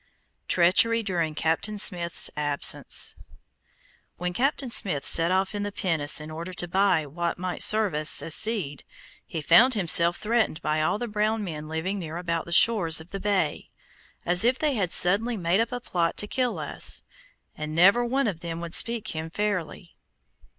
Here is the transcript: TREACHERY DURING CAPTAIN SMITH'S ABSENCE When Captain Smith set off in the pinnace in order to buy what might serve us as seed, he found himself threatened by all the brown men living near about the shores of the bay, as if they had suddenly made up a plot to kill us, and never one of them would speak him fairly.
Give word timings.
TREACHERY 0.47 1.03
DURING 1.03 1.35
CAPTAIN 1.35 1.77
SMITH'S 1.77 2.31
ABSENCE 2.35 3.15
When 4.17 4.33
Captain 4.33 4.71
Smith 4.71 5.05
set 5.05 5.29
off 5.31 5.53
in 5.53 5.61
the 5.61 5.71
pinnace 5.71 6.19
in 6.19 6.31
order 6.31 6.53
to 6.53 6.67
buy 6.67 7.05
what 7.05 7.37
might 7.37 7.61
serve 7.61 7.93
us 7.93 8.19
as 8.23 8.33
seed, 8.33 8.83
he 9.27 9.41
found 9.43 9.75
himself 9.75 10.17
threatened 10.17 10.59
by 10.63 10.81
all 10.81 10.97
the 10.97 11.07
brown 11.07 11.43
men 11.43 11.67
living 11.67 11.99
near 11.99 12.17
about 12.17 12.45
the 12.45 12.51
shores 12.51 12.99
of 12.99 13.11
the 13.11 13.19
bay, 13.19 13.69
as 14.25 14.43
if 14.43 14.57
they 14.57 14.73
had 14.73 14.91
suddenly 14.91 15.37
made 15.37 15.59
up 15.59 15.71
a 15.71 15.79
plot 15.79 16.17
to 16.17 16.25
kill 16.25 16.57
us, 16.57 17.03
and 17.55 17.75
never 17.75 18.03
one 18.03 18.25
of 18.25 18.39
them 18.39 18.59
would 18.59 18.73
speak 18.73 19.09
him 19.09 19.29
fairly. 19.29 19.97